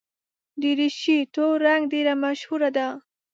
دریشي 0.61 1.17
تور 1.33 1.55
رنګ 1.65 1.83
ډېره 1.93 2.13
مشهوره 2.23 2.69
ده. 2.77 2.87